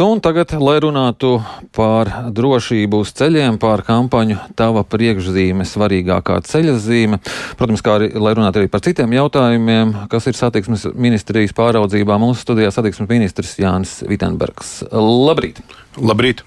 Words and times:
Un 0.00 0.16
tagad, 0.24 0.54
lai 0.56 0.78
runātu 0.80 1.34
par 1.76 2.08
drošību 2.32 3.02
uz 3.04 3.10
ceļiem, 3.18 3.58
par 3.60 3.82
kampaņu 3.84 4.38
Tava 4.56 4.80
priekšzīme, 4.88 5.66
svarīgākā 5.68 6.38
ceļa 6.48 6.76
zīme, 6.80 7.18
protams, 7.60 7.82
kā 7.84 7.98
arī, 7.98 8.08
lai 8.16 8.32
runātu 8.38 8.62
arī 8.62 8.70
par 8.72 8.80
citiem 8.86 9.12
jautājumiem, 9.18 9.92
kas 10.08 10.30
ir 10.30 10.38
satiksmes 10.38 10.86
ministrijas 10.96 11.52
pāraudzībā, 11.58 12.16
mūsu 12.22 12.46
studijā 12.46 12.70
satiksmes 12.72 13.10
ministrs 13.12 13.58
Jānis 13.60 13.98
Vitenbergs. 14.08 14.78
Labrīt! 14.88 15.60
Labrīt! 16.00 16.40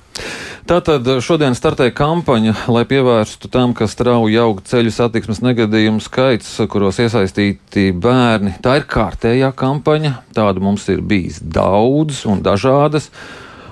Tātad 0.66 1.06
šodien 1.22 1.54
startē 1.54 1.92
kampaņa, 1.94 2.56
lai 2.74 2.84
pievērstu 2.90 3.54
tam, 3.54 3.78
ka 3.78 3.86
strauji 3.92 4.42
aug 4.42 4.66
ceļu 4.66 4.96
satiksmes 4.98 5.44
negadījumu 5.46 6.02
skaits, 6.02 6.56
kuros 6.74 7.04
iesaistīti 7.06 7.92
bērni. 7.94 8.58
Tā 8.66 8.80
ir 8.82 8.90
kārtējā 8.90 9.54
kampaņa, 9.62 10.16
tādu 10.34 10.66
mums 10.66 10.90
ir 10.90 11.06
bijis 11.06 11.38
daudz 11.44 12.26
un 12.26 12.42
dažādas. 12.42 13.12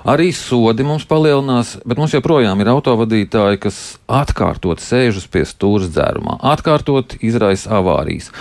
Arī 0.02 0.32
sodi 0.34 0.82
mums 0.82 1.04
palielinās, 1.06 1.76
bet 1.86 2.00
mums 2.00 2.14
joprojām 2.16 2.58
ir 2.58 2.72
autovadītāji, 2.72 3.60
kas 3.62 3.76
atkārtot 4.10 4.82
sēžas 4.82 5.28
pie 5.30 5.44
stūra 5.46 5.86
dzērumā, 5.86 6.40
atkārtot 6.52 7.14
izraisa 7.22 7.76
avārijas. 7.78 8.32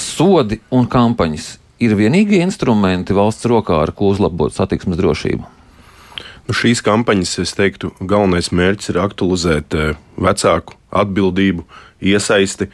Sodi 0.00 0.62
un 0.72 0.88
kampaņas 0.88 1.50
ir 1.84 1.92
vienīgie 1.98 2.40
instrumenti 2.40 3.16
valsts 3.16 3.44
rokā, 3.50 3.82
ar 3.84 3.92
ko 3.92 4.14
uzlabot 4.14 4.56
satiksmes 4.56 4.96
drošību. 5.00 5.44
Nu, 6.44 6.56
šīs 6.56 6.80
kampaņas, 6.84 7.38
es 7.44 7.52
teiktu, 7.56 7.92
galvenais 8.00 8.48
mērķis 8.52 8.92
ir 8.92 9.00
aktualizēt 9.04 9.76
eh, 9.76 10.00
vecāku 10.20 10.76
atbildību, 10.92 11.64
iesaisti 12.04 12.70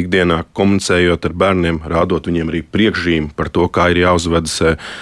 ikdienā 0.00 0.42
komunicējot 0.56 1.26
ar 1.28 1.34
bērniem, 1.42 1.80
rādot 1.88 2.28
viņiem 2.28 2.52
arī 2.52 2.60
priekšzīmi 2.64 3.32
par 3.36 3.48
to, 3.52 3.66
kā 3.72 3.90
ir 3.92 4.04
jāuzvedas 4.04 4.60
Eh, 4.64 4.92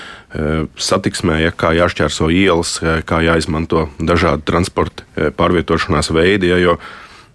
satiksmē, 0.76 1.38
ja, 1.40 1.52
kā 1.52 1.72
jāšķērso 1.76 2.28
ielas, 2.34 2.78
eh, 2.82 3.00
kā 3.06 3.22
jāizmanto 3.24 3.88
dažādi 3.98 4.44
transporta 4.44 5.04
eh, 5.16 5.30
pārvietošanās 5.32 6.12
veidi. 6.12 6.50
Ja, 6.52 6.58
jo 6.60 6.78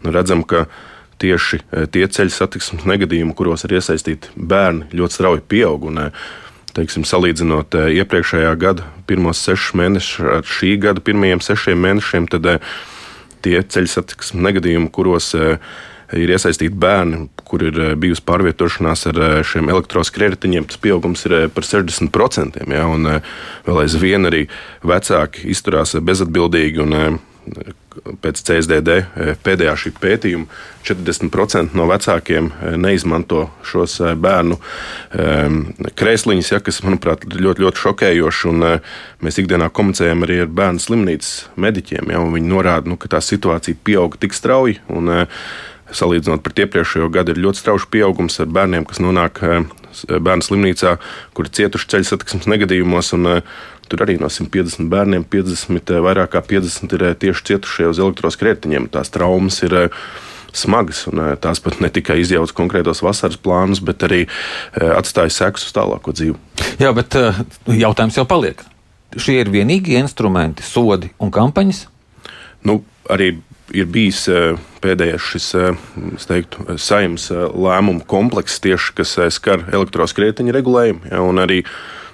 redzam, 0.05 0.44
ka 0.44 0.67
tieši 1.17 1.61
tie 1.94 2.03
ceļu 2.08 2.33
satiksmes 2.33 2.85
negadījumi, 2.89 3.33
kuros 3.38 3.63
ir 3.63 3.77
iesaistīti 3.77 4.33
bērni, 4.35 4.89
ļoti 4.91 5.16
strauji 5.16 5.45
pieaug. 5.47 5.85
Un, 5.88 6.02
teiksim, 6.73 7.05
salīdzinot 7.05 7.77
iepriekšējā 7.94 8.52
gada 8.59 8.88
pirmos 9.07 9.39
sešus 9.45 9.75
mēnešus 9.78 10.25
ar 10.39 10.47
šī 10.50 10.73
gada 10.81 11.03
pirmajiem 11.05 11.41
sešiem 11.45 11.80
mēnešiem, 11.80 12.28
tad 12.33 12.50
tie 13.45 13.61
ceļu 13.61 13.91
satiksmes 13.94 14.41
negadījumi, 14.41 14.89
kuros 14.91 15.30
ir 16.19 16.33
iesaistīti 16.33 16.75
bērni, 16.80 17.28
kur 17.47 17.64
ir 17.67 17.80
eh, 17.80 17.94
bijusi 18.00 18.23
pārvietošanās 18.28 19.08
ar 19.11 19.22
eh, 19.22 19.36
šiem 19.47 19.69
elektroskrējējiem, 19.73 20.69
tas 20.69 20.81
pieaugums 20.81 21.28
ir 21.28 21.38
eh, 21.38 21.45
par 21.53 21.67
60%. 21.67 22.64
Ja, 22.73 22.88
un 22.89 23.08
vēl 23.67 23.83
aizvien 23.83 24.30
arī 24.30 24.47
vecāki 24.86 25.47
izturās 25.53 25.97
bezatbildīgi. 26.00 26.84
Un, 26.88 27.23
Pēc 28.23 28.39
CSDD 28.47 28.94
pēdējā 29.44 29.73
šī 29.78 29.89
pētījuma 30.00 30.47
40% 30.88 31.75
no 31.78 31.84
vecākiem 31.89 32.47
neizmanto 32.80 33.44
šos 33.67 33.97
bērnu 34.23 34.56
krēsliņus, 36.00 36.53
ja, 36.56 36.61
kas, 36.64 36.80
manuprāt, 36.88 37.28
ir 37.28 37.44
ļoti, 37.44 37.66
ļoti 37.67 37.84
šokējoši. 37.84 38.53
Mēs 39.28 39.41
ikdienā 39.44 39.67
komunicējam 39.75 40.23
arī 40.25 40.39
ar 40.45 40.56
bērnu 40.56 40.81
slimnīcas 40.81 41.34
mediķiem, 41.67 42.16
ja, 42.16 42.23
viņi 42.34 42.50
norāda, 42.56 42.89
nu, 42.89 42.97
ka 42.97 43.11
tā 43.11 43.22
situācija 43.22 43.84
pieauga 43.84 44.23
tik 44.23 44.39
strauji. 44.39 44.80
Un, 44.95 45.11
salīdzinot 45.97 46.44
pret 46.45 46.63
iepriekšējo 46.66 47.09
gadu, 47.13 47.33
ir 47.33 47.44
ļoti 47.44 47.61
strauji 47.61 47.89
pieaugums 47.94 48.39
ar 48.44 48.49
bērniem, 48.53 48.88
kas 48.89 49.02
nonāk 49.03 49.41
eh, 49.45 49.69
bērnu 50.13 50.45
slimnīcā, 50.45 50.97
kuri 51.38 51.53
cietuši 51.59 51.89
ceļu 51.94 52.09
satiksmes 52.09 52.50
negadījumos. 52.52 53.13
Un, 53.17 53.38
eh, 53.38 53.55
Tur 53.91 54.00
arī 54.05 54.13
no 54.16 54.30
150 54.31 54.88
bērniem 54.89 55.25
50, 55.27 55.91
eh, 55.91 56.00
vairāk 56.02 56.31
kā 56.33 56.41
50 56.41 56.94
ir 56.95 57.03
tieši 57.19 57.44
cietušie 57.50 57.89
uz 57.91 58.00
elektroskrētiņiem. 58.00 58.88
Tās 58.89 59.11
traumas 59.13 59.59
ir 59.67 59.75
smagas, 60.55 61.03
un 61.11 61.35
tās 61.44 61.59
pat 61.61 61.81
ne 61.83 61.89
tikai 61.91 62.16
izjauc 62.22 62.53
konkrētos 62.55 63.03
vasaras 63.03 63.38
plānus, 63.38 63.84
bet 63.84 64.06
arī 64.07 64.23
atstāja 64.72 65.34
sekas 65.35 65.67
uz 65.67 65.75
tālāko 65.75 66.16
dzīvi. 66.16 66.38
Jā, 66.79 66.94
bet 66.96 67.17
jautājums 67.67 68.17
jau 68.17 68.25
paliek. 68.29 68.63
Šie 69.19 69.41
ir 69.44 69.51
vienīgie 69.51 70.00
instrumenti, 70.00 70.63
sodi 70.66 71.12
un 71.22 71.34
kampaņas? 71.34 71.85
Nu, 72.63 72.79
arī 73.12 73.35
ir 73.72 73.88
bijis 73.88 74.25
eh, 74.31 74.59
pēdējais 74.84 75.31
šis 75.34 75.50
eh, 75.59 75.81
teiktu, 76.28 76.66
saimnes 76.81 77.29
eh, 77.31 77.44
lēmumu 77.47 78.03
komplekss, 78.09 78.62
tieši, 78.63 78.96
kas 79.00 79.18
skar 79.34 79.68
elektroskrētiņa 79.72 80.56
regulējumu. 80.56 81.12
Ja, 81.12 81.22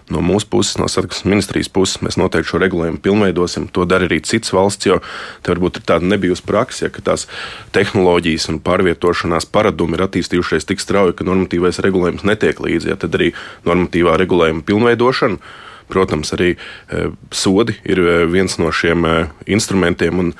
no 0.09 0.23
mūsu 0.25 0.47
puses, 0.49 0.77
no 0.81 0.87
satiksmes 0.89 1.27
ministrijas 1.29 1.69
puses, 1.69 1.99
mēs 2.01 2.17
noteikti 2.17 2.49
šo 2.49 2.59
regulējumu 2.63 2.97
pilnveidosim. 3.05 3.67
To 3.75 3.85
dara 3.85 4.07
arī 4.09 4.17
citas 4.25 4.53
valsts, 4.55 4.87
jo 4.89 4.99
te 5.45 5.53
varbūt 5.53 5.77
ir 5.77 5.85
tāda 5.91 6.09
nebijusi 6.09 6.45
praksa, 6.49 6.87
ja, 6.87 6.93
ka 6.93 7.03
tās 7.05 7.27
tehnoloģijas 7.75 8.49
un 8.53 8.57
pārvietošanās 8.65 9.49
paradumi 9.53 9.97
ir 9.97 10.05
attīstījušies 10.07 10.65
tik 10.69 10.81
strauji, 10.81 11.17
ka 11.17 11.27
normatīvais 11.29 11.81
regulējums 11.85 12.25
netiek 12.25 12.61
līdzi. 12.65 12.93
Ja, 12.93 12.97
tad 12.97 13.17
arī 13.19 13.33
normatīvā 13.69 14.17
regulējuma 14.23 14.65
pilnveidošana. 14.65 15.41
Protams, 15.89 16.29
arī 16.35 16.51
e, 16.53 17.07
sodi 17.33 17.73
ir 17.89 18.01
viens 18.29 18.59
no 18.61 18.69
šiem 18.69 19.05
e, 19.09 19.13
instrumentiem. 19.49 20.19
Un, 20.21 20.33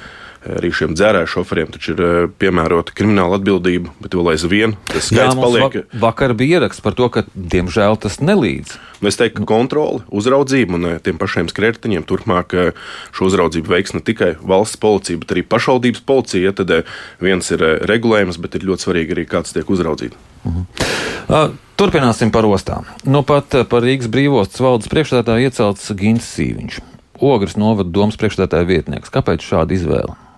arī 0.48 0.72
šiem 0.72 0.94
dzērāju 0.96 1.30
šoferiem 1.34 1.72
taču 1.74 1.94
ir 1.94 2.04
eh, 2.04 2.28
piemērota 2.40 2.94
krimināla 2.96 3.40
atbildība, 3.40 3.92
bet 4.00 4.16
vēl 4.16 4.32
aizvien 4.34 4.76
tas 4.88 5.10
skaits 5.10 5.36
Jā, 5.36 5.40
paliek. 5.40 5.80
Va 5.92 6.10
vakar 6.10 6.34
bija 6.38 6.60
ieraksts 6.60 6.84
par 6.86 6.96
to, 6.96 7.10
ka 7.12 7.26
diemžēl 7.34 8.00
tas 8.00 8.20
nelīdz. 8.24 8.78
Es 9.10 9.20
teiktu, 9.20 9.42
ka 9.42 9.50
kontrole, 9.52 10.04
uzraudzība 10.16 10.78
un 10.78 10.90
eh, 10.94 10.98
tiem 11.04 11.20
pašiem 11.20 11.52
skrējējiņiem 11.52 12.08
turpmāk 12.08 12.56
eh, 12.56 12.72
šo 13.16 13.28
uzraudzību 13.30 13.74
veiks 13.76 13.96
ne 13.98 14.04
tikai 14.06 14.34
valsts 14.40 14.80
policija, 14.80 15.20
bet 15.22 15.36
arī 15.36 15.44
pašvaldības 15.48 16.06
policija. 16.08 16.50
Ja 16.50 16.56
tad 16.56 16.72
viens 17.20 17.52
ir 17.52 17.64
regulējums, 17.90 18.40
bet 18.40 18.56
ir 18.56 18.68
ļoti 18.70 18.88
svarīgi 18.88 19.16
arī 19.18 19.26
kāds 19.30 19.56
tiek 19.56 19.68
uzraudzīts. 19.70 20.16
Uh 20.48 20.54
-huh. 20.56 20.86
uh, 21.28 21.52
turpināsim 21.76 22.32
par 22.32 22.48
ostām. 22.48 22.88
Nu 23.04 23.24
pat 23.24 23.56
par 23.70 23.84
Rīgas 23.84 24.08
brīvostas 24.08 24.64
valdes 24.64 24.88
priekšstādātāju 24.88 25.50
iecelts 25.50 25.92
Gins 26.00 26.32
Sīviņš. 26.38 26.80
Ogres 27.20 27.58
novada 27.60 27.90
domas 27.90 28.16
priekšstādātāja 28.16 28.66
vietnieks. 28.66 29.12
Kāpēc 29.12 29.44
šāda 29.44 29.76
izvēle? 29.76 30.29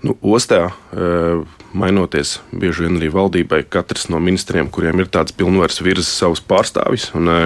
Nu, 0.00 0.14
ostā, 0.24 0.70
e, 0.96 1.42
mainoties 1.76 2.38
bieži 2.56 2.86
vien 2.86 2.96
arī 2.96 3.10
valdībai, 3.12 3.66
katrs 3.68 4.08
no 4.08 4.20
ministriem, 4.22 4.70
kuriem 4.72 5.02
ir 5.02 5.10
tāds 5.12 5.34
pilnvars, 5.36 5.82
virza 5.84 6.08
savus 6.08 6.40
pārstāvjus. 6.40 7.10
Un, 7.18 7.28
e, 7.28 7.42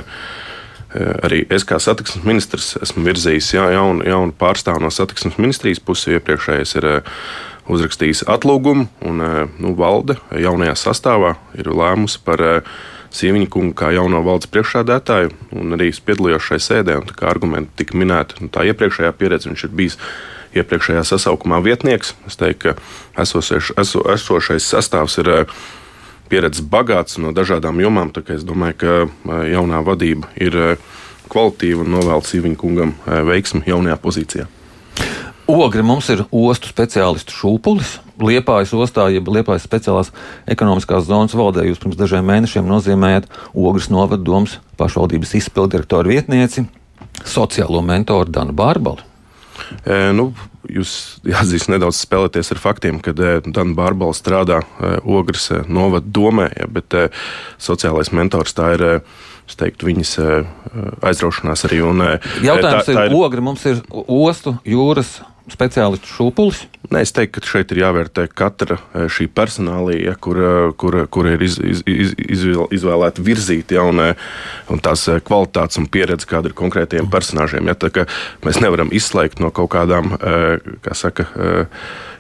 e, 0.95 1.09
Arī 1.27 1.43
es 1.51 1.67
kā 1.67 1.81
satiksmes 1.83 2.23
ministrs 2.23 2.77
esmu 2.79 3.03
virzījis 3.09 3.51
ja, 3.57 3.67
jaunu, 3.75 4.07
jaunu 4.07 4.37
pārstāvu 4.39 4.85
no 4.85 4.93
satiksmes 4.95 5.41
ministrijas 5.43 5.83
puses. 5.83 6.15
Iepriekšējais 6.15 6.77
ir 6.79 6.89
uzrakstījis 7.75 8.27
atlūgumu, 8.31 8.87
un 9.09 9.23
nu, 9.59 9.75
valde 9.75 10.21
jaunajā 10.31 10.77
sastāvā 10.79 11.35
ir 11.59 11.73
lēmusi 11.75 12.21
par 12.23 12.45
Sīviņa 13.15 13.47
kungu 13.51 13.77
kā 13.79 13.93
jauno 13.95 14.25
valdes 14.27 14.51
priekšsādātāju, 14.51 15.31
un 15.55 15.77
arī 15.77 15.93
piedalījos 15.95 16.49
šai 16.49 16.59
sēdē. 16.63 16.97
Argumenti 17.23 17.83
tika 17.83 17.99
minēti, 17.99 18.41
nu, 18.43 18.51
tā 18.51 18.67
iepriekšējā 18.71 19.13
pieredze 19.19 19.51
viņš 19.51 19.67
ir 19.69 19.77
bijis 19.79 19.99
iepriekšējā 20.55 21.05
sasaukumā 21.09 21.61
vietnieks. 21.65 22.15
Es 22.29 22.39
teiktu, 22.41 22.75
ka 22.75 23.23
esošais, 23.23 23.73
eso, 23.81 24.03
esošais 24.15 24.67
sastāvs 24.75 25.19
ir 25.23 25.31
eh, 25.33 25.55
pieredzes 26.31 26.65
bagāts 26.65 27.19
no 27.23 27.35
dažādām 27.37 27.81
jomām. 27.83 28.13
Es 28.29 28.47
domāju, 28.47 28.81
ka 28.81 28.97
eh, 29.05 29.47
jaunā 29.55 29.85
vadība 29.87 30.31
ir 30.41 30.59
eh, 30.59 30.91
kvalitīva 31.33 31.85
un 31.85 31.97
novēlu 31.97 32.29
Sīviņa 32.29 32.61
kungam 32.61 32.93
veiksmi 33.07 33.65
jaunajā 33.67 33.97
pozīcijā. 34.03 34.51
Ogre 35.51 35.83
mums 35.85 36.07
ir 36.09 36.23
ostu 36.33 36.71
speciālistu 36.73 37.35
šūpulis. 37.37 37.99
Liepājas 38.17 38.71
ostā, 38.79 39.09
jeb 39.13 39.27
Liepājas 39.29 39.67
speciālās 39.67 40.13
ekonomiskās 40.49 41.05
zonas 41.09 41.35
valdē 41.37 41.67
jūs 41.67 41.81
pirms 41.83 41.99
dažiem 42.01 42.25
mēnešiem 42.31 42.69
nozīmējat 42.71 43.27
Ogres 43.53 43.91
novada 43.93 44.23
domas 44.25 44.57
pašvaldības 44.81 45.35
izpildirektoru 45.43 46.15
vietnieci, 46.15 46.65
sociālo 47.29 47.83
mentoru 47.85 48.33
Danu 48.33 48.57
Bārbalu. 48.57 49.05
Nu, 50.15 50.31
jūs 50.71 50.95
jāatzīst, 51.29 51.71
nedaudz 51.73 52.01
spēlēties 52.05 52.53
ar 52.55 52.61
faktiem, 52.63 52.99
kad 53.05 53.21
e, 53.21 53.37
Dana 53.45 53.77
Bārbala 53.77 54.17
strādā 54.17 54.63
Ogres 55.05 55.51
novada 55.69 56.09
domē, 56.09 56.49
ja, 56.57 56.69
bet 56.71 56.97
sociālais 57.63 58.13
mentors 58.17 58.57
tā 58.57 58.75
ir. 58.79 58.89
Es 59.45 59.59
teiktu, 59.61 59.85
viņas 59.85 60.11
aizraušanās 61.05 61.67
arī. 61.69 61.83
Un, 61.85 61.99
Jautājums 62.41 62.87
tā, 62.87 62.95
tā 62.97 63.03
ir, 63.05 63.11
ir, 63.11 63.17
ogre 63.19 63.43
mums 63.45 63.61
ir 63.69 63.83
ostu, 63.93 64.55
jūras 64.65 65.19
speciālistu 65.53 66.09
šūpulis? 66.09 66.63
Nē, 66.93 67.03
es 67.05 67.13
teiktu, 67.17 67.41
ka 67.41 67.49
šeit 67.49 67.73
ir 67.73 67.81
jāvērtē 67.83 68.27
katra 68.33 68.77
e, 68.77 69.05
šī 69.13 69.27
personālija, 69.33 70.15
kur, 70.21 70.39
kur, 70.81 70.97
kur 71.13 71.29
ir 71.29 71.43
iz, 71.45 71.59
iz, 71.59 71.83
iz, 71.89 72.15
izvēl, 72.21 72.67
izvēlēta 72.77 73.25
virzīt, 73.25 73.75
ja, 73.77 73.85
un, 73.89 74.01
e, 74.01 74.09
un 74.73 74.83
tās 74.85 75.07
e, 75.09 75.19
kvalitātes 75.25 75.81
un 75.81 75.89
pieredze, 75.93 76.29
kāda 76.31 76.51
ir 76.51 76.57
konkrētiem 76.59 77.11
personāžiem. 77.13 77.69
Ja, 77.71 78.07
mēs 78.45 78.61
nevaram 78.65 78.93
izslēgt 78.95 79.41
no 79.43 79.53
kaut 79.55 79.73
kādām, 79.75 80.15
kā 80.85 80.97
saka, 80.97 81.27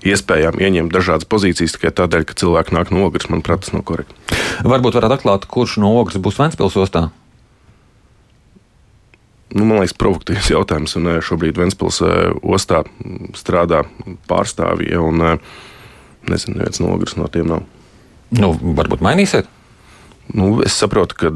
iespējām 0.05 0.61
ieņemt 0.61 0.93
dažādas 0.95 1.29
pozīcijas 1.29 1.77
tikai 1.77 1.93
tādēļ, 1.97 2.27
ka 2.29 2.37
cilvēki 2.41 2.77
nāk 2.77 2.93
no 2.95 3.07
ogres. 3.09 3.29
Manuprāt, 3.33 3.65
tas 3.65 3.75
nav 3.77 3.85
korekti. 3.89 4.17
Varbūt 4.65 5.01
varat 5.01 5.19
atklāt, 5.19 5.49
kurš 5.51 5.79
no 5.83 5.95
ogres 6.01 6.21
būs 6.21 6.41
Ventspils 6.41 6.77
ostā? 6.81 7.09
Nu, 9.55 9.63
man 9.63 9.79
liekas, 9.79 9.95
provokatīvs 9.99 10.51
jautājums. 10.51 10.97
Un, 10.99 11.13
šobrīd 11.23 11.59
Vēnspils 11.61 12.01
ostā 12.43 12.83
strādā 13.39 13.85
pārstāvji, 14.31 14.97
un 14.99 15.23
nezinu, 16.31 16.59
neviens 16.59 16.83
nogurs 16.83 17.15
no 17.21 17.29
tiem 17.31 17.53
nav. 17.53 17.69
Nu, 18.35 18.51
varbūt 18.55 19.05
mainīsiet? 19.05 19.51
Nu, 20.35 20.63
es 20.65 20.75
saprotu, 20.81 21.17
ka 21.21 21.31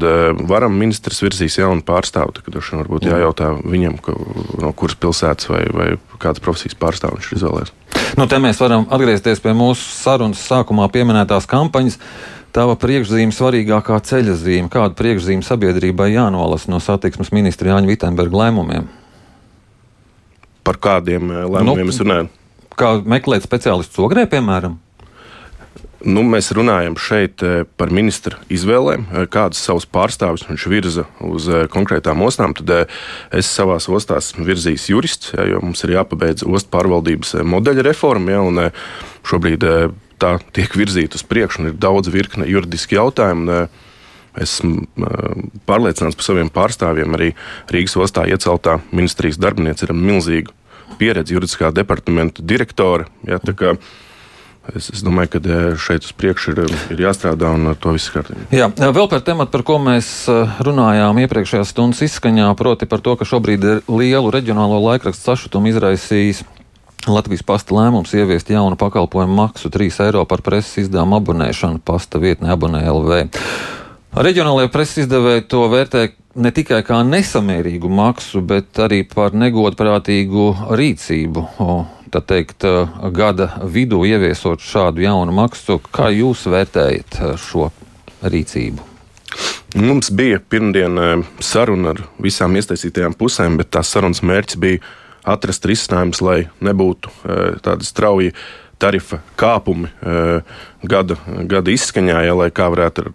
varam 0.49 0.73
ministrs 0.81 1.21
virzīs 1.21 1.59
jaunu 1.59 1.85
pārstāvu. 1.85 2.33
Tad 2.35 2.49
droši 2.49 2.73
vien 2.73 2.81
varbūt 2.81 3.05
jājautā 3.07 3.51
viņam, 3.61 3.99
ka, 4.03 4.15
no 4.63 4.71
kuras 4.75 4.97
pilsētas 4.99 5.51
vai, 5.51 5.61
vai 5.71 5.89
kādas 6.17 6.41
profesijas 6.43 6.77
pārstāvu 6.79 7.19
viņš 7.19 7.29
ir 7.29 7.39
izvēlējies. 7.39 7.75
Nu, 8.19 8.25
te 8.27 8.35
mēs 8.43 8.57
varam 8.59 8.83
atgriezties 8.91 9.39
pie 9.39 9.53
mūsu 9.55 9.85
sarunas 9.95 10.41
sākumā 10.43 10.89
pieminētās 10.91 11.45
kampaņas. 11.47 11.95
Tava 12.51 12.73
priekšzīme 12.81 13.31
svarīgākā 13.31 13.95
ceļa 14.09 14.35
zīme. 14.41 14.71
Kāda 14.73 14.91
priekšzīme 14.99 15.45
sabiedrībai 15.47 16.09
jānolasa 16.11 16.67
no 16.73 16.81
satiksmes 16.83 17.31
ministra 17.31 17.71
Jāņa 17.71 17.87
Vitsenberga 17.87 18.41
lēmumiem? 18.41 18.89
Par 20.67 20.81
kādiem 20.83 21.31
lēmumiem 21.31 21.87
nu, 21.87 21.93
es 21.93 22.01
runāju? 22.03 22.27
Kā 22.75 22.91
meklēt 23.07 23.47
speciālistu 23.47 24.03
ogrē, 24.03 24.25
piemēram? 24.27 24.75
Nu, 25.99 26.21
mēs 26.23 26.47
runājam 26.55 26.95
šeit 26.95 27.43
eh, 27.43 27.65
par 27.77 27.91
ministra 27.91 28.37
izvēlēm, 28.51 29.01
eh, 29.11 29.25
kādas 29.31 29.59
savus 29.59 29.83
pārstāvjus 29.89 30.45
viņš 30.47 30.67
virza 30.71 31.03
uz 31.27 31.49
eh, 31.51 31.65
konkrētām 31.71 32.23
ostām. 32.23 32.53
Tad 32.55 32.87
es 33.35 33.49
savā 33.51 33.75
ostā 33.83 34.21
esmu 34.21 34.47
virzījis 34.47 34.87
jurists, 34.93 35.33
ja, 35.35 35.43
jo 35.49 35.59
mums 35.63 35.83
ir 35.83 35.97
jāpabeidz 35.97 36.47
ostas 36.47 36.71
pārvaldības 36.71 37.35
modeļa 37.43 37.83
reforma. 37.89 38.31
Ja, 38.31 38.69
šobrīd 39.27 39.67
tā 40.19 40.31
tiek 40.55 40.79
virzīta 40.79 41.19
uz 41.19 41.25
priekšu, 41.27 41.63
un 41.63 41.71
ir 41.73 41.77
daudz 41.79 42.11
virkne 42.13 42.47
juridiski 42.47 42.95
jautājumu. 42.95 43.65
Esmu 44.39 44.85
pārliecināts 45.67 46.15
par 46.15 46.27
saviem 46.27 46.51
pārstāvjiem. 46.53 47.15
Arī 47.17 47.33
Rīgas 47.73 47.97
ostā 47.99 48.23
ieceltā 48.29 48.77
ministrijas 48.95 49.39
darbiniece 49.41 49.87
ir 49.87 49.95
milzīga 49.97 50.55
pieredze 50.99 51.35
juridiskā 51.35 51.73
departamenta 51.75 52.45
direktore. 52.45 53.09
Ja, 53.27 53.41
Es, 54.75 54.89
es 54.93 55.01
domāju, 55.05 55.33
ka 55.33 55.39
eh, 55.41 55.65
šeit 55.79 56.05
uz 56.05 56.13
priekšu 56.13 56.53
ir, 56.53 56.59
ir 56.93 57.01
jāstrādā 57.07 57.53
un 57.55 57.71
ar 57.71 57.77
to 57.79 57.93
viss 57.95 58.11
kārtībā. 58.13 58.49
Jā, 58.53 58.69
vēl 58.69 59.09
par 59.09 59.23
tematu, 59.25 59.53
par 59.55 59.63
ko 59.65 59.79
mēs 59.81 60.09
eh, 60.29 60.59
runājām 60.65 61.21
iepriekšējā 61.23 61.65
stundas 61.67 62.03
izskaņā, 62.05 62.51
proti 62.59 62.89
par 62.89 63.03
to, 63.05 63.15
ka 63.19 63.27
šobrīd 63.27 63.65
ir 63.65 63.81
lielu 63.89 64.31
reģionālo 64.35 64.81
laikrakstu 64.85 65.31
sašutumu 65.31 65.71
izraisījis. 65.73 66.43
Latvijas 67.09 67.45
pasta 67.47 67.73
lēmums 67.73 68.11
ieviest 68.13 68.49
jaunu 68.51 68.75
pakalpojumu 68.77 69.37
maksu 69.37 69.71
3 69.71 70.01
eiro 70.09 70.25
par 70.29 70.43
preses 70.45 70.83
izdevumu 70.83 71.17
abonēšanu 71.21 71.79
pasta 71.87 72.19
vietnē 72.19 72.51
abonē 72.53 72.83
LV. 72.91 73.21
Reģionālajie 74.19 74.71
preses 74.73 75.05
izdevēji 75.05 75.47
to 75.49 75.63
vērtē 75.71 76.09
ne 76.43 76.51
tikai 76.53 76.81
kā 76.85 76.99
nesamērīgu 77.07 77.89
maksu, 77.89 78.43
bet 78.45 78.81
arī 78.83 79.03
par 79.07 79.37
negodprātīgu 79.37 80.49
rīcību. 80.75 81.45
Teikt, 82.09 82.65
gada 83.13 83.51
vidū 83.69 84.01
ieviesot 84.07 84.63
šādu 84.65 85.03
jaunu 85.03 85.33
maksu. 85.35 85.77
Kā 85.93 86.07
jūs 86.09 86.47
vērtējat 86.49 87.19
šo 87.37 87.67
rīcību? 88.25 88.85
Mums 89.77 90.09
bija 90.17 90.39
pirmdiena 90.41 91.19
saruna 91.45 91.93
ar 91.93 92.01
visām 92.17 92.57
iesaistītajām 92.57 93.13
pusēm, 93.19 93.59
bet 93.61 93.69
tās 93.75 93.93
sarunas 93.93 94.23
mērķis 94.25 94.57
bija 94.57 94.81
atrast 95.29 95.69
risinājumus, 95.69 96.23
lai 96.25 96.39
nebūtu 96.65 97.13
tādi 97.61 97.85
strauji 97.85 98.33
tarifa 98.81 99.19
kāpumi 99.37 99.91
gada, 100.81 101.19
gada 101.45 101.75
izskaņā, 101.75 102.23
ja, 102.25 102.33
lai 102.33 102.49
kā 102.49 102.71
varētu 102.73 103.05
ar 103.05 103.11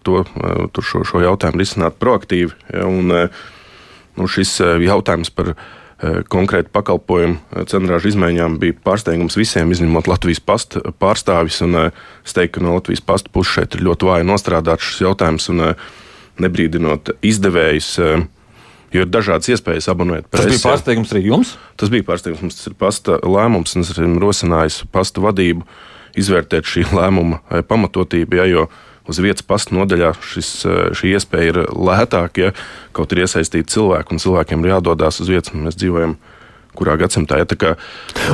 to 0.71 0.85
šo, 0.87 1.03
šo 1.03 1.25
jautājumu 1.25 1.65
risināt 1.65 1.99
proaktīvi. 1.99 2.55
Ja, 2.71 2.87
un, 2.87 3.11
nu, 3.11 4.31
šis 4.31 4.61
jautājums 4.63 5.35
par 5.35 5.57
Eh, 5.57 5.84
konkrēti 6.33 6.73
pakalpojumu 6.75 7.65
cenrāžu 7.71 8.11
izmaiņām 8.11 8.59
bija 8.63 8.77
pārsteigums 8.85 9.39
visiem, 9.39 9.71
izņemot 9.73 10.09
Latvijas 10.11 10.43
pasta 10.45 10.83
pārstāvis. 11.01 11.61
Un, 11.65 11.79
es 12.25 12.37
teiktu, 12.37 12.59
ka 12.59 12.67
no 12.67 12.77
Latvijas 12.77 13.05
pasta 13.05 13.33
puses 13.33 13.55
šeit 13.57 13.77
ir 13.77 13.85
ļoti 13.87 14.09
vāji 14.09 14.29
nostrādāts 14.29 14.91
šis 14.91 15.05
jautājums 15.07 15.49
un 15.55 15.67
nebrīdinot 16.45 17.15
izdevējus. 17.25 17.91
Jo 18.95 19.03
ir 19.03 19.11
dažādas 19.11 19.51
iespējas 19.51 19.89
abonēt 19.91 20.29
presi. 20.31 20.53
Tas 20.53 20.55
bija 20.55 20.65
pārsteigums 20.69 21.13
arī 21.15 21.25
jums? 21.27 21.57
Tas 21.81 21.91
bija 21.91 22.07
pārsteigums. 22.07 22.45
Mums 22.47 22.61
tas 22.61 22.69
ir 22.71 22.77
pasta 22.79 23.17
lēmums, 23.27 23.75
un 23.75 23.83
es 23.83 23.91
esmu 23.91 24.21
rosinājis 24.23 24.85
pasta 24.95 25.25
vadību 25.25 25.67
izvērtēt 26.21 26.69
šī 26.71 26.85
lēmuma 26.95 27.41
pamatotību. 27.67 28.39
Ja, 28.39 28.69
uz 29.09 29.21
vietas 29.21 29.45
pasta 29.47 29.75
nodaļā 29.77 30.13
šis, 30.25 30.51
eh, 30.65 30.81
šī 30.97 31.15
iespēja 31.17 31.53
ir 31.53 31.59
lētāka, 31.69 32.49
ja 32.49 32.53
kaut 32.97 33.13
ir 33.13 33.25
iesaistīti 33.25 33.77
cilvēki 33.77 34.17
un 34.17 34.23
cilvēkiem 34.23 34.65
ir 34.65 34.75
jādodas 34.77 35.21
uz 35.21 35.29
vietas. 35.29 35.55
Mēs 35.55 35.77
dzīvojam 35.77 36.17
kurā 36.75 36.97
gadsimtā. 36.99 37.39
Ja, 37.39 37.47
kā, 37.47 37.77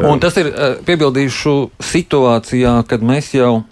un 0.07 0.21
tas 0.23 0.37
ir 0.41 0.51
eh, 0.51 0.79
piebildīšu 0.87 1.71
situācijā, 1.81 2.81
kad 2.87 3.03
mēs 3.03 3.35
jau. 3.35 3.65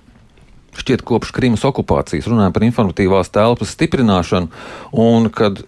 Šķiet, 0.78 1.00
kopš 1.02 1.32
Krimas 1.34 1.64
okupācijas 1.66 2.28
runājam 2.30 2.52
par 2.54 2.62
informatīvās 2.62 3.32
telpas 3.34 3.72
stiprināšanu, 3.74 4.46
un 4.94 5.26
kad 5.34 5.64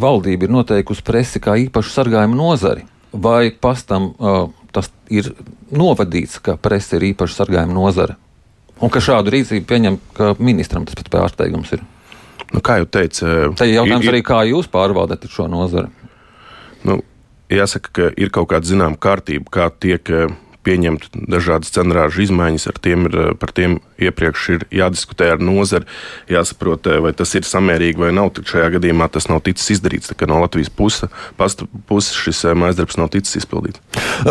valdība 0.00 0.46
ir 0.46 0.54
noteikusi 0.54 1.04
presi 1.04 1.42
kā 1.44 1.58
īpašu 1.66 1.92
sargājumu 1.92 2.38
nozari, 2.38 2.86
vai 3.12 3.50
pastam 3.52 4.14
uh, 4.16 4.46
tas 4.72 4.88
ir 5.12 5.34
novadīts, 5.68 6.38
ka 6.40 6.56
presa 6.56 6.96
ir 6.96 7.10
īpaši 7.10 7.36
sargājuma 7.36 7.76
nozare? 7.76 8.16
Un 8.80 8.92
ka 8.92 9.02
šādu 9.04 9.32
rīcību 9.34 9.66
pieņem, 9.68 9.96
ka 10.16 10.34
ministram 10.40 10.86
tas 10.88 10.96
pats 10.96 11.12
pārsteigums 11.12 11.72
ir. 11.76 11.82
Nu, 12.50 12.62
kā 12.64 12.80
jau 12.80 12.88
teicu, 12.90 13.26
tā 13.58 13.68
ir 13.68 13.76
jautājums 13.76 14.06
ir, 14.06 14.12
arī, 14.14 14.22
kā 14.26 14.40
jūs 14.48 14.70
pārvaldat 14.72 15.26
šo 15.30 15.46
nozari. 15.52 15.90
Nu, 16.88 16.96
jāsaka, 17.52 17.92
ka 17.94 18.08
ir 18.16 18.32
kaut 18.34 18.48
kāda 18.50 18.66
zināmā 18.66 18.98
kārtība, 18.98 19.52
kā 19.52 19.68
tiek 19.70 20.08
pieņemt 20.66 21.10
dažādas 21.30 21.72
cenrāžu 21.74 22.24
izmaiņas, 22.26 22.68
tiem 22.84 23.08
ir, 23.08 23.18
par 23.40 23.52
tiem 23.56 23.78
iepriekš 24.00 24.46
ir 24.54 24.64
jādiskutē 24.74 25.34
ar 25.34 25.42
nozari, 25.42 25.88
jāsaprot, 26.30 26.86
eh, 26.86 27.00
vai 27.04 27.12
tas 27.16 27.34
ir 27.34 27.46
samērīgi 27.48 28.00
vai 28.00 28.12
nav. 28.16 28.30
Šajā 28.30 28.70
gadījumā 28.76 29.10
tas 29.12 29.28
nav 29.28 29.42
ticis 29.44 29.76
izdarīts. 29.76 30.12
No 30.30 30.40
Latvijas 30.40 30.70
puse, 30.70 31.08
puses 31.88 32.14
šis 32.14 32.44
eh, 32.44 32.54
maizdarbs 32.54 32.96
nav 33.00 33.10
ticis 33.10 33.42
izpildīts. 33.42 33.80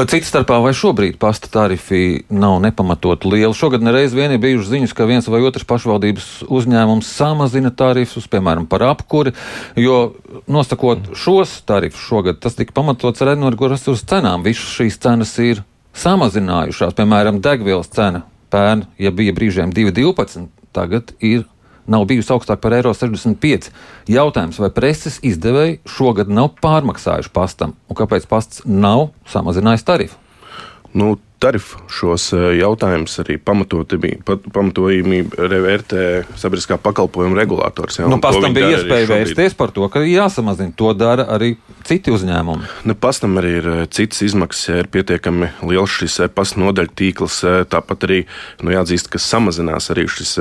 Cits 0.10 0.32
starpā, 0.32 0.60
vai 0.64 0.74
šobrīd 0.74 1.18
pasta 1.22 1.50
tarifi 1.52 2.24
nav 2.30 2.60
nepamatot 2.64 3.26
lieli? 3.26 3.54
Šogad 3.54 3.84
nereiz 3.86 4.14
vien 4.16 4.32
ir 4.32 4.42
bijušas 4.42 4.72
ziņas, 4.72 4.96
ka 4.96 5.08
viens 5.10 5.28
vai 5.28 5.42
otrs 5.46 5.68
pašvaldības 5.70 6.30
uzņēmums 6.50 7.10
samazina 7.20 7.72
tarifus, 7.72 8.30
piemēram, 8.32 8.68
par 8.70 8.86
apkuri, 8.90 9.34
jo 9.76 10.16
nosakot 10.48 11.12
šos 11.18 11.60
tarifus 11.68 12.06
šogad, 12.06 12.40
tas 12.40 12.58
tika 12.58 12.76
pamatots 12.76 13.22
ar 13.26 13.36
energoresursu 13.36 14.08
cenām. 14.10 14.46
Visas 14.46 14.72
šīs 14.78 15.00
cenas 15.02 15.36
ir 15.44 15.64
samazinājušās. 16.00 16.96
Piemēram, 16.98 17.42
degvielas 17.44 17.92
cena 17.94 18.24
pērn, 18.54 18.86
ja 19.02 19.12
bija 19.16 19.36
brīžiem 19.36 19.74
2,12, 19.76 20.50
tagad 20.76 21.16
ir. 21.20 21.48
Nav 21.90 22.04
bijusi 22.06 22.30
augstāka 22.36 22.62
par 22.62 22.76
eiro 22.78 22.92
65. 22.94 23.72
Jautājums, 24.14 24.60
vai 24.62 24.68
preces 24.70 25.16
izdevēji 25.26 25.80
šogad 25.90 26.30
nav 26.30 26.52
pārmaksājuši 26.62 27.32
pastam, 27.34 27.74
un 27.90 27.98
kāpēc 27.98 28.28
pasts 28.30 28.62
nav 28.70 29.08
samazinājis 29.32 29.88
tarifu? 29.88 30.20
Nu, 30.94 31.16
tarifu 31.40 31.80
šos 31.92 32.30
eh, 32.36 32.46
jautājumus 32.60 33.16
arī 33.24 33.38
pamatojumi 33.42 35.22
vērtē 35.40 36.04
sabiedriskā 36.40 36.80
pakalpojuma 36.84 37.40
regulators. 37.40 38.00
Ja, 38.02 38.10
nu, 38.12 38.20
pastam 38.24 38.56
bija 38.56 38.74
iespēja 38.76 39.10
vērsties 39.10 39.56
par 39.60 39.74
to, 39.76 39.88
ka 39.92 40.04
jāsamazina. 40.06 40.76
To 40.80 40.92
dara 40.98 41.26
arī 41.36 41.54
citi 41.88 42.14
uzņēmumi. 42.14 42.70
Nu, 42.90 42.96
pastam 43.00 43.40
arī 43.42 43.56
ir 43.62 43.70
eh, 43.72 43.82
citas 43.96 44.24
izmaksas, 44.28 44.68
ja 44.70 44.80
ir 44.84 44.92
pietiekami 44.92 45.52
liels 45.72 45.96
šis 46.02 46.20
eh, 46.26 46.32
pasta 46.34 46.62
nodaļu 46.62 46.96
tīkls. 47.02 47.42
Tāpat 47.72 48.08
arī 48.10 48.22
nu, 48.64 48.74
jāatzīst, 48.76 49.12
ka 49.14 49.22
samazinās 49.24 49.90
arī 49.94 50.08
šis 50.12 50.36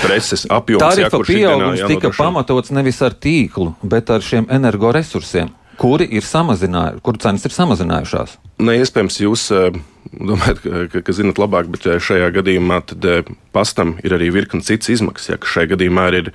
preses 0.00 0.46
apjoms. 0.50 0.84
Tarifa 0.84 1.22
jā, 1.22 1.26
pieaugums 1.32 1.86
tika 1.90 2.12
pamatots 2.16 2.74
nevis 2.74 3.00
ar 3.04 3.16
tīklu, 3.18 3.74
bet 3.82 4.12
ar 4.14 4.24
šiem 4.24 4.46
energoresursiem 4.52 5.50
kuri 5.80 6.06
ir 6.12 6.26
samazinājuši, 6.26 7.00
kuru 7.04 7.20
cenas 7.22 7.46
ir 7.46 7.54
samazinājušās. 7.54 8.36
Ne, 8.60 8.76
iespējams, 8.82 9.16
jūs 9.22 9.46
eh, 9.56 9.78
domājat, 10.12 10.60
ka, 10.92 11.00
ka, 11.06 11.14
zinat 11.16 11.40
labāk, 11.40 11.70
bet 11.72 11.86
eh, 11.88 12.00
šajā 12.04 12.28
gadījumā 12.36 12.82
eh, 12.98 13.30
pastam 13.56 13.94
ir 14.04 14.14
arī 14.18 14.28
virkni 14.34 14.64
cits 14.66 14.92
izmaksas. 14.92 15.32
Ja, 15.32 15.40
šajā 15.40 15.72
gadījumā 15.72 16.06
ir 16.18 16.30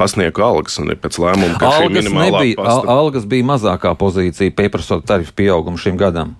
pasnieku 0.00 0.42
algas 0.46 0.80
un 0.82 0.90
ir 0.90 0.98
pēc 1.02 1.20
lēmuma, 1.22 1.60
ka 1.60 1.70
algas, 1.78 2.10
nebija, 2.10 2.58
pasta... 2.58 2.98
algas 2.98 3.30
bija 3.30 3.46
mazākā 3.54 3.94
pozīcija 4.00 4.56
pieprasot 4.58 5.06
tarifu 5.06 5.36
pieaugumu 5.38 5.80
šim 5.80 6.00
gadam. 6.00 6.34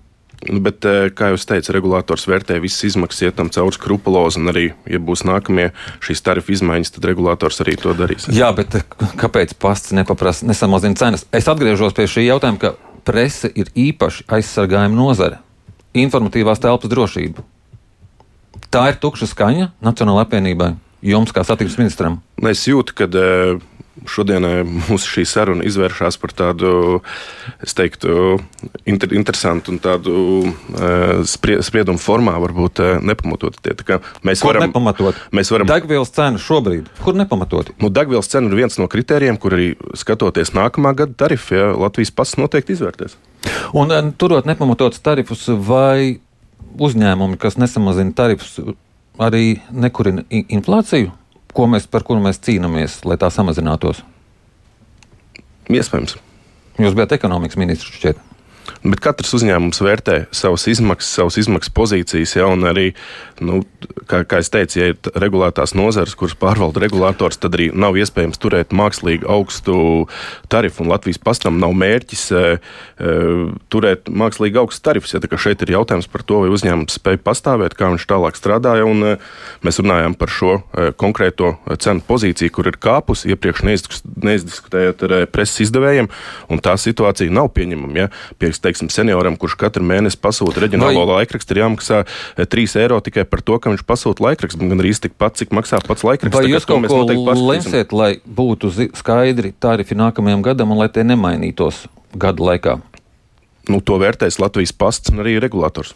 Nu, 0.46 0.60
bet, 0.62 0.84
eh, 0.86 1.08
kā 1.10 1.32
jau 1.32 1.38
teicu, 1.50 1.72
regulators 1.74 2.28
vērtē 2.30 2.60
visas 2.62 2.84
izmaksas, 2.92 3.24
ietam 3.26 3.50
cauri 3.50 3.74
skrupulozi, 3.74 4.38
un 4.38 4.52
arī, 4.52 4.68
ja 4.86 5.00
būs 5.02 5.24
nākamie 5.26 5.72
šīs 6.04 6.22
tarifu 6.22 6.54
izmaiņas, 6.54 6.92
tad 6.94 7.08
regulators 7.10 7.58
arī 7.64 7.74
to 7.80 7.94
darīs. 7.98 8.28
Jā, 8.30 8.52
bet 8.54 8.78
eh, 8.78 8.86
kāpēc 9.18 9.56
pasts 9.58 9.92
nepaprasa, 9.98 10.46
nesamazina 10.46 10.94
cenas? 10.94 11.26
Es 11.34 11.50
atgriežos 11.50 11.96
pie 11.96 12.06
šī 12.06 12.28
jautājuma, 12.28 12.62
ka 12.62 12.74
prese 13.08 13.50
ir 13.50 13.72
īpaši 13.74 14.28
aizsargājuma 14.38 14.94
nozare- 14.94 15.42
informatīvās 16.06 16.62
telpas 16.62 16.90
drošība. 16.92 17.42
Tā 18.70 18.88
ir 18.92 19.00
tukša 19.02 19.26
skaņa 19.26 19.72
Nacionālajai 19.82 20.26
apvienībai, 20.28 20.76
jums 21.02 21.32
kā 21.32 21.42
satiksmes 21.42 21.78
ministram. 21.82 22.20
Es 22.42 22.66
jūtu, 22.68 22.94
ka 22.94 23.06
uh, 24.08 24.12
šodien 24.12 24.46
mūsu 24.88 25.12
šī 25.12 25.24
saruna 25.28 25.66
izvēršas 25.68 26.18
par 26.20 26.32
tādu, 26.36 26.72
es 27.64 27.76
teiktu, 27.76 28.38
inter, 28.88 29.12
interesantu 29.16 29.74
un 29.74 29.80
tādu 29.82 30.14
sprie, 31.28 31.58
spriedumu 31.64 32.00
formā, 32.02 32.36
varbūt 32.42 32.82
nepamatot. 33.04 33.58
Tie, 33.62 33.76
mēs 34.26 34.42
Kur 34.42 34.54
varam, 34.54 34.68
nepamatot? 34.68 35.18
Mēs 35.34 35.52
varam. 35.52 35.68
Degvielas 35.70 36.12
cena 36.14 36.40
šobrīd, 36.42 36.88
kur 37.04 37.18
nepamatot? 37.18 37.74
Nu, 37.82 37.92
degvielas 37.92 38.30
cena 38.32 38.50
ir 38.50 38.58
viens 38.58 38.78
no 38.80 38.88
kritērijiem, 38.90 39.38
kur 39.40 39.56
arī 39.58 39.72
skatoties 39.98 40.54
nākamā 40.56 40.94
gada 40.98 41.16
tarifu, 41.26 41.56
ja 41.58 41.70
Latvijas 41.76 42.14
pasis 42.14 42.40
noteikti 42.40 42.76
izvērtēs. 42.76 43.18
Un 43.76 43.92
turot 44.18 44.48
nepamatots 44.48 45.02
tarifus 45.04 45.46
vai 45.68 46.18
uzņēmumi, 46.78 47.38
kas 47.40 47.58
nesamazina 47.60 48.14
tarifus, 48.16 48.58
arī 49.18 49.58
nekurina 49.74 50.24
inflāciju? 50.30 51.12
Ko 51.58 51.66
mēs, 51.66 51.88
par 51.90 52.06
kuru 52.06 52.22
mēs 52.22 52.38
cīnāmies, 52.46 53.00
lai 53.08 53.18
tā 53.18 53.32
samazinātos? 53.34 54.04
Iespējams. 55.66 56.14
Jūs 56.78 56.94
bijat 56.94 57.16
ekonomikas 57.16 57.58
ministrs 57.58 57.98
šķiet. 57.98 58.20
Bet 58.84 59.00
katrs 59.04 59.34
uzņēmums 59.38 59.80
vērtē 59.82 60.18
savas 60.34 60.66
izmaksas, 60.70 61.10
savas 61.18 61.38
izmaksas 61.40 61.72
pozīcijas, 61.74 62.34
ja, 62.36 62.46
un 62.50 62.66
arī, 62.68 62.92
nu, 63.44 63.62
kā, 64.08 64.22
kā 64.28 64.40
es 64.42 64.50
teicu, 64.52 64.78
ja 64.80 64.90
ir 64.92 65.10
regulētās 65.18 65.74
nozares, 65.78 66.16
kuras 66.18 66.36
pārvalda 66.38 66.82
regulators, 66.82 67.40
tad 67.40 67.56
arī 67.58 67.68
nav 67.74 67.98
iespējams 67.98 68.40
turēt 68.42 68.74
mākslīgi 68.76 69.26
augstu 69.28 70.06
tarifu. 70.52 70.84
Un 70.84 70.92
Latvijas 70.92 71.20
pastam 71.22 71.58
nav 71.62 71.74
mērķis 71.78 72.24
e, 72.30 72.44
e, 72.58 73.16
turēt 73.72 74.10
mākslīgi 74.10 74.60
augstu 74.62 74.84
tarifus. 74.88 75.14
Ja, 75.16 75.22
šeit 75.38 75.64
ir 75.64 75.74
jautājums 75.74 76.08
par 76.10 76.24
to, 76.26 76.42
vai 76.44 76.52
uzņēmums 76.54 76.98
spēj 77.00 77.20
pastāvēt, 77.24 77.76
kā 77.78 77.90
viņš 77.92 78.06
tālāk 78.10 78.38
strādāja. 78.38 78.86
Un, 78.88 79.04
e, 79.04 79.14
mēs 79.66 79.80
runājam 79.82 80.16
par 80.18 80.32
šo 80.32 80.58
e, 80.58 80.90
konkrēto 80.98 81.54
cenu 81.82 82.04
pozīciju, 82.08 82.54
kur 82.54 82.70
ir 82.70 82.78
kāpusi 82.82 83.32
iepriekš 83.34 83.64
neizdiskutējot 83.66 85.06
ar 85.08 85.16
e, 85.18 85.22
preses 85.30 85.66
izdevējiem, 85.68 86.10
un 86.52 86.62
tā 86.64 86.76
situācija 86.80 87.34
nav 87.34 87.52
pieņemama. 87.56 88.04
Ja. 88.04 88.08
Pie, 88.38 88.52
teiksim, 88.64 88.90
senioram, 88.92 89.36
kurš 89.40 89.56
katru 89.60 89.84
mēnesi 89.86 90.18
pasūta 90.20 90.64
reģionālo 90.64 91.04
Vai... 91.04 91.20
laikrakstu, 91.22 91.54
ir 91.54 91.62
jāmaksā 91.64 92.02
3 92.38 92.64
e, 92.64 92.82
eiro 92.82 93.00
tikai 93.04 93.24
par 93.28 93.42
to, 93.44 93.58
ka 93.62 93.72
viņš 93.72 93.84
pasūta 93.88 94.24
laikrakstu. 94.24 94.68
Gan 94.68 94.82
arī 94.82 94.94
tikpat, 95.06 95.38
cik 95.40 95.54
maksā 95.56 95.80
pats 95.84 96.04
laikraksts. 96.06 96.36
Vai 96.36 96.50
jūs 96.50 96.68
kaut 96.68 96.88
ko 96.88 97.38
lemsiet, 97.52 97.94
lai 97.94 98.10
būtu 98.24 98.72
skaidri 98.98 99.54
tarifi 99.60 99.98
nākamajam 99.98 100.44
gadam 100.44 100.74
un 100.74 100.82
lai 100.82 100.90
tie 100.92 101.06
nemainītos 101.06 101.86
gadu 102.18 102.48
laikā? 102.48 102.78
Nu, 103.68 103.82
to 103.84 103.98
vērtēs 104.00 104.40
Latvijas 104.40 104.72
pasts 104.72 105.12
un 105.12 105.20
arī 105.24 105.36
regulators. 105.42 105.94